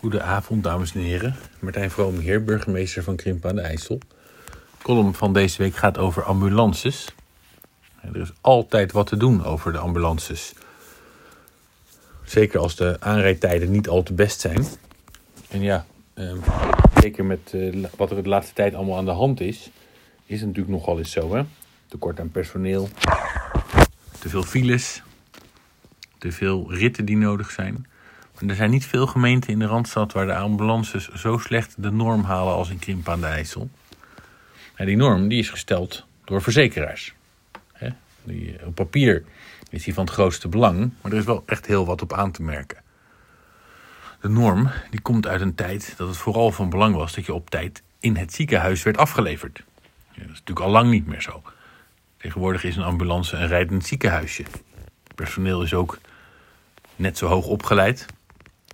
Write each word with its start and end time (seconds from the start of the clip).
Goedenavond, 0.00 0.64
dames 0.64 0.94
en 0.94 1.00
heren. 1.00 1.36
Martijn 1.58 1.90
Vroom 1.90 2.18
hier, 2.18 2.44
burgemeester 2.44 3.02
van 3.02 3.16
Krimpen 3.16 3.50
aan 3.50 3.56
de 3.56 3.62
IJssel. 3.62 3.98
Column 4.82 5.14
van 5.14 5.32
deze 5.32 5.62
week 5.62 5.76
gaat 5.76 5.98
over 5.98 6.22
ambulances. 6.22 7.14
Er 8.00 8.16
is 8.16 8.32
altijd 8.40 8.92
wat 8.92 9.06
te 9.06 9.16
doen 9.16 9.44
over 9.44 9.72
de 9.72 9.78
ambulances. 9.78 10.52
Zeker 12.24 12.60
als 12.60 12.76
de 12.76 12.96
aanrijdtijden 13.00 13.70
niet 13.70 13.88
al 13.88 14.02
te 14.02 14.12
best 14.12 14.40
zijn. 14.40 14.66
En 15.48 15.60
ja, 15.60 15.86
eh, 16.14 16.32
zeker 17.00 17.24
met 17.24 17.52
eh, 17.52 17.84
wat 17.96 18.10
er 18.10 18.22
de 18.22 18.28
laatste 18.28 18.54
tijd 18.54 18.74
allemaal 18.74 18.96
aan 18.96 19.04
de 19.04 19.10
hand 19.10 19.40
is, 19.40 19.70
is 20.26 20.38
het 20.40 20.48
natuurlijk 20.48 20.76
nogal 20.76 20.98
eens 20.98 21.10
zo. 21.10 21.34
Hè? 21.34 21.42
Tekort 21.88 22.20
aan 22.20 22.30
personeel, 22.30 22.88
te 24.18 24.28
veel 24.28 24.42
files, 24.42 25.02
te 26.18 26.32
veel 26.32 26.72
ritten 26.74 27.04
die 27.04 27.16
nodig 27.16 27.50
zijn. 27.50 27.86
Er 28.48 28.54
zijn 28.54 28.70
niet 28.70 28.86
veel 28.86 29.06
gemeenten 29.06 29.50
in 29.50 29.58
de 29.58 29.66
Randstad 29.66 30.12
waar 30.12 30.26
de 30.26 30.34
ambulances 30.36 31.08
zo 31.08 31.38
slecht 31.38 31.74
de 31.82 31.90
norm 31.90 32.24
halen 32.24 32.54
als 32.54 32.70
in 32.70 32.78
Krimp 32.78 33.08
aan 33.08 33.20
de 33.20 33.26
IJssel. 33.26 33.70
En 34.74 34.86
die 34.86 34.96
norm 34.96 35.28
die 35.28 35.38
is 35.38 35.50
gesteld 35.50 36.04
door 36.24 36.42
verzekeraars. 36.42 37.14
Die, 38.22 38.66
op 38.66 38.74
papier 38.74 39.24
is 39.70 39.84
die 39.84 39.94
van 39.94 40.04
het 40.04 40.12
grootste 40.12 40.48
belang, 40.48 40.92
maar 41.00 41.12
er 41.12 41.18
is 41.18 41.24
wel 41.24 41.42
echt 41.46 41.66
heel 41.66 41.86
wat 41.86 42.02
op 42.02 42.12
aan 42.12 42.30
te 42.30 42.42
merken. 42.42 42.78
De 44.20 44.28
norm 44.28 44.70
die 44.90 45.00
komt 45.00 45.26
uit 45.26 45.40
een 45.40 45.54
tijd 45.54 45.94
dat 45.96 46.08
het 46.08 46.16
vooral 46.16 46.52
van 46.52 46.70
belang 46.70 46.94
was 46.94 47.14
dat 47.14 47.26
je 47.26 47.34
op 47.34 47.50
tijd 47.50 47.82
in 48.00 48.16
het 48.16 48.34
ziekenhuis 48.34 48.82
werd 48.82 48.96
afgeleverd. 48.96 49.62
Dat 50.08 50.18
is 50.18 50.26
natuurlijk 50.26 50.60
al 50.60 50.70
lang 50.70 50.90
niet 50.90 51.06
meer 51.06 51.22
zo. 51.22 51.42
Tegenwoordig 52.16 52.64
is 52.64 52.76
een 52.76 52.82
ambulance 52.82 53.36
een 53.36 53.48
rijdend 53.48 53.86
ziekenhuisje. 53.86 54.42
Het 54.42 55.14
personeel 55.14 55.62
is 55.62 55.74
ook 55.74 55.98
net 56.96 57.18
zo 57.18 57.26
hoog 57.26 57.46
opgeleid 57.46 58.06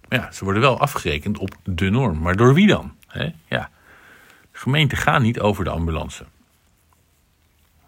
ja, 0.08 0.32
ze 0.32 0.44
worden 0.44 0.62
wel 0.62 0.80
afgerekend 0.80 1.38
op 1.38 1.54
de 1.64 1.90
norm. 1.90 2.18
Maar 2.18 2.36
door 2.36 2.54
wie 2.54 2.66
dan? 2.66 2.94
Ja. 3.48 3.70
Gemeenten 4.52 4.98
gaan 4.98 5.22
niet 5.22 5.40
over 5.40 5.64
de 5.64 5.70
ambulance. 5.70 6.24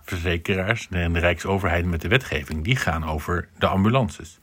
Verzekeraars 0.03 0.89
en 0.91 1.13
de 1.13 1.19
Rijksoverheid 1.19 1.85
met 1.85 2.01
de 2.01 2.09
wetgeving, 2.09 2.65
die 2.65 2.77
gaan 2.77 3.05
over 3.05 3.49
de 3.59 3.67
ambulances. 3.67 4.39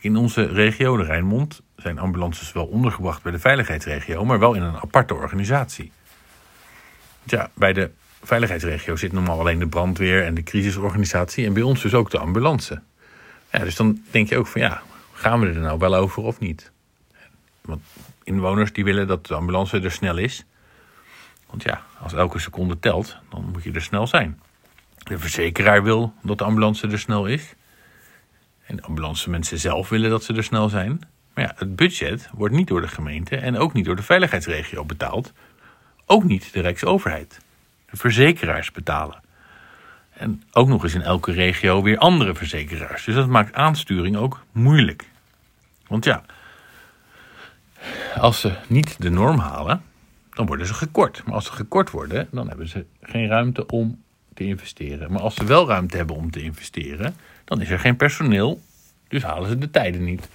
In 0.00 0.16
onze 0.16 0.42
regio, 0.42 0.96
de 0.96 1.02
Rijnmond, 1.02 1.62
zijn 1.76 1.98
ambulances 1.98 2.52
wel 2.52 2.66
ondergebracht 2.66 3.22
bij 3.22 3.32
de 3.32 3.38
veiligheidsregio, 3.38 4.24
maar 4.24 4.38
wel 4.38 4.54
in 4.54 4.62
een 4.62 4.76
aparte 4.76 5.14
organisatie. 5.14 5.92
Ja, 7.24 7.50
bij 7.54 7.72
de 7.72 7.90
veiligheidsregio 8.22 8.96
zit 8.96 9.12
normaal 9.12 9.38
alleen 9.38 9.58
de 9.58 9.68
brandweer 9.68 10.24
en 10.24 10.34
de 10.34 10.42
crisisorganisatie 10.42 11.46
en 11.46 11.52
bij 11.52 11.62
ons 11.62 11.82
dus 11.82 11.94
ook 11.94 12.10
de 12.10 12.18
ambulance. 12.18 12.82
Ja, 13.52 13.58
dus 13.58 13.76
dan 13.76 14.02
denk 14.10 14.28
je 14.28 14.38
ook 14.38 14.46
van 14.46 14.60
ja, 14.60 14.82
gaan 15.12 15.40
we 15.40 15.46
er 15.46 15.60
nou 15.60 15.78
wel 15.78 15.94
over 15.94 16.22
of 16.22 16.38
niet? 16.38 16.72
Want 17.60 17.82
inwoners 18.24 18.72
die 18.72 18.84
willen 18.84 19.06
dat 19.06 19.26
de 19.26 19.34
ambulance 19.34 19.80
er 19.80 19.92
snel 19.92 20.16
is. 20.16 20.44
Want 21.46 21.62
ja, 21.62 21.82
als 21.98 22.12
elke 22.12 22.38
seconde 22.38 22.78
telt, 22.78 23.16
dan 23.28 23.48
moet 23.52 23.62
je 23.62 23.72
er 23.72 23.82
snel 23.82 24.06
zijn. 24.06 24.40
De 24.98 25.18
verzekeraar 25.18 25.82
wil 25.82 26.14
dat 26.22 26.38
de 26.38 26.44
ambulance 26.44 26.88
er 26.88 26.98
snel 26.98 27.26
is. 27.26 27.54
En 28.66 28.76
de 28.76 28.82
ambulance 28.82 29.30
mensen 29.30 29.58
zelf 29.58 29.88
willen 29.88 30.10
dat 30.10 30.24
ze 30.24 30.34
er 30.34 30.44
snel 30.44 30.68
zijn. 30.68 31.00
Maar 31.34 31.44
ja, 31.44 31.52
het 31.56 31.76
budget 31.76 32.28
wordt 32.32 32.54
niet 32.54 32.68
door 32.68 32.80
de 32.80 32.88
gemeente 32.88 33.36
en 33.36 33.58
ook 33.58 33.72
niet 33.72 33.84
door 33.84 33.96
de 33.96 34.02
veiligheidsregio 34.02 34.84
betaald. 34.84 35.32
Ook 36.06 36.24
niet 36.24 36.52
de 36.52 36.60
Rijksoverheid. 36.60 37.40
De 37.90 37.96
verzekeraars 37.96 38.70
betalen. 38.70 39.20
En 40.10 40.42
ook 40.52 40.68
nog 40.68 40.82
eens 40.82 40.94
in 40.94 41.02
elke 41.02 41.32
regio 41.32 41.82
weer 41.82 41.98
andere 41.98 42.34
verzekeraars. 42.34 43.04
Dus 43.04 43.14
dat 43.14 43.28
maakt 43.28 43.54
aansturing 43.54 44.16
ook 44.16 44.44
moeilijk. 44.52 45.08
Want 45.86 46.04
ja, 46.04 46.22
als 48.20 48.40
ze 48.40 48.52
niet 48.66 48.96
de 48.98 49.10
norm 49.10 49.38
halen, 49.38 49.82
dan 50.30 50.46
worden 50.46 50.66
ze 50.66 50.74
gekort. 50.74 51.22
Maar 51.24 51.34
als 51.34 51.44
ze 51.44 51.52
gekort 51.52 51.90
worden, 51.90 52.28
dan 52.30 52.48
hebben 52.48 52.68
ze 52.68 52.84
geen 53.02 53.28
ruimte 53.28 53.66
om 53.66 54.02
te 54.34 54.44
investeren. 54.44 55.12
Maar 55.12 55.20
als 55.20 55.34
ze 55.34 55.44
wel 55.44 55.68
ruimte 55.68 55.96
hebben 55.96 56.16
om 56.16 56.30
te 56.30 56.42
investeren, 56.42 57.14
dan 57.44 57.60
is 57.60 57.70
er 57.70 57.78
geen 57.78 57.96
personeel. 57.96 58.60
Dus 59.08 59.22
halen 59.22 59.48
ze 59.48 59.58
de 59.58 59.70
tijden 59.70 60.04
niet. 60.04 60.28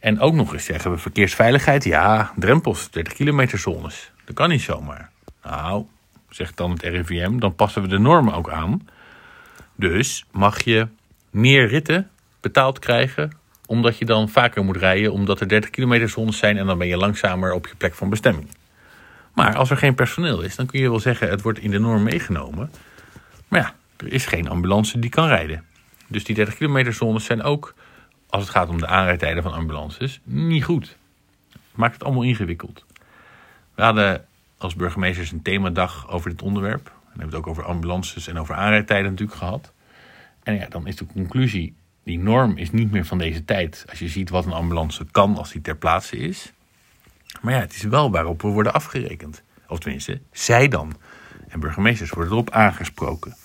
En 0.00 0.20
ook 0.20 0.34
nog 0.34 0.52
eens 0.52 0.64
zeggen 0.64 0.90
we 0.90 0.98
verkeersveiligheid. 0.98 1.84
Ja, 1.84 2.32
drempels, 2.36 2.90
30 2.90 3.12
kilometer 3.12 3.58
zones. 3.58 4.10
Dat 4.24 4.34
kan 4.34 4.48
niet 4.48 4.62
zomaar. 4.62 5.10
Nou, 5.42 5.86
zegt 6.28 6.56
dan 6.56 6.70
het 6.70 6.82
RIVM, 6.82 7.38
dan 7.38 7.54
passen 7.54 7.82
we 7.82 7.88
de 7.88 7.98
normen 7.98 8.34
ook 8.34 8.50
aan. 8.50 8.88
Dus 9.74 10.24
mag 10.30 10.62
je 10.62 10.88
meer 11.30 11.66
ritten 11.66 12.10
betaald 12.40 12.78
krijgen 12.78 13.32
omdat 13.66 13.98
je 13.98 14.04
dan 14.04 14.28
vaker 14.28 14.64
moet 14.64 14.76
rijden, 14.76 15.12
omdat 15.12 15.40
er 15.40 15.48
30 15.48 15.70
kilometer 15.70 16.08
zones 16.08 16.38
zijn 16.38 16.56
en 16.58 16.66
dan 16.66 16.78
ben 16.78 16.86
je 16.86 16.96
langzamer 16.96 17.52
op 17.52 17.66
je 17.66 17.74
plek 17.76 17.94
van 17.94 18.10
bestemming. 18.10 18.48
Maar 19.34 19.56
als 19.56 19.70
er 19.70 19.76
geen 19.76 19.94
personeel 19.94 20.40
is, 20.40 20.56
dan 20.56 20.66
kun 20.66 20.80
je 20.80 20.88
wel 20.88 21.00
zeggen 21.00 21.28
het 21.28 21.42
wordt 21.42 21.58
in 21.58 21.70
de 21.70 21.78
norm 21.78 22.02
meegenomen. 22.02 22.70
Maar 23.48 23.60
ja, 23.60 23.74
er 23.96 24.12
is 24.12 24.26
geen 24.26 24.48
ambulance 24.48 24.98
die 24.98 25.10
kan 25.10 25.28
rijden. 25.28 25.64
Dus 26.06 26.24
die 26.24 26.34
30 26.34 26.56
kilometer 26.56 26.92
zones 26.92 27.24
zijn 27.24 27.42
ook, 27.42 27.74
als 28.28 28.42
het 28.42 28.52
gaat 28.52 28.68
om 28.68 28.78
de 28.78 28.86
aanrijdtijden 28.86 29.42
van 29.42 29.52
ambulances, 29.52 30.20
niet 30.24 30.64
goed. 30.64 30.96
Maakt 31.74 31.94
het 31.94 32.04
allemaal 32.04 32.22
ingewikkeld. 32.22 32.84
We 33.74 33.82
hadden 33.82 34.24
als 34.58 34.74
burgemeesters 34.74 35.32
een 35.32 35.42
themadag 35.42 36.10
over 36.10 36.30
dit 36.30 36.42
onderwerp. 36.42 36.84
We 36.84 37.08
hebben 37.08 37.26
het 37.26 37.34
ook 37.34 37.46
over 37.46 37.64
ambulances 37.64 38.26
en 38.26 38.38
over 38.38 38.54
aanrijdtijden 38.54 39.10
natuurlijk 39.10 39.38
gehad. 39.38 39.72
En 40.42 40.54
ja, 40.54 40.66
dan 40.68 40.86
is 40.86 40.96
de 40.96 41.06
conclusie 41.06 41.74
die 42.06 42.18
norm 42.18 42.56
is 42.56 42.70
niet 42.70 42.90
meer 42.90 43.04
van 43.04 43.18
deze 43.18 43.44
tijd. 43.44 43.84
Als 43.88 43.98
je 43.98 44.08
ziet 44.08 44.30
wat 44.30 44.44
een 44.46 44.52
ambulance 44.52 45.04
kan 45.10 45.36
als 45.36 45.52
die 45.52 45.60
ter 45.60 45.76
plaatse 45.76 46.16
is. 46.16 46.52
Maar 47.40 47.54
ja, 47.54 47.60
het 47.60 47.74
is 47.74 47.82
wel 47.82 48.10
waarop 48.10 48.42
we 48.42 48.48
worden 48.48 48.72
afgerekend. 48.72 49.42
Of 49.68 49.78
tenminste, 49.78 50.20
zij 50.32 50.68
dan. 50.68 50.92
En 51.48 51.60
burgemeesters 51.60 52.10
worden 52.10 52.32
erop 52.32 52.50
aangesproken. 52.50 53.36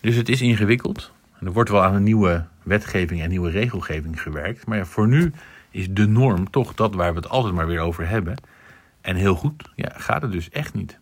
Dus 0.00 0.16
het 0.16 0.28
is 0.28 0.40
ingewikkeld. 0.40 1.12
Er 1.40 1.52
wordt 1.52 1.70
wel 1.70 1.82
aan 1.82 1.94
een 1.94 2.02
nieuwe 2.02 2.44
wetgeving 2.62 3.22
en 3.22 3.28
nieuwe 3.28 3.50
regelgeving 3.50 4.22
gewerkt. 4.22 4.66
Maar 4.66 4.78
ja, 4.78 4.84
voor 4.84 5.08
nu 5.08 5.32
is 5.70 5.86
de 5.90 6.06
norm 6.06 6.50
toch 6.50 6.74
dat 6.74 6.94
waar 6.94 7.12
we 7.14 7.20
het 7.20 7.28
altijd 7.28 7.54
maar 7.54 7.66
weer 7.66 7.80
over 7.80 8.08
hebben. 8.08 8.36
En 9.00 9.16
heel 9.16 9.34
goed, 9.34 9.70
ja, 9.76 9.92
gaat 9.96 10.22
het 10.22 10.32
dus 10.32 10.50
echt 10.50 10.74
niet. 10.74 10.98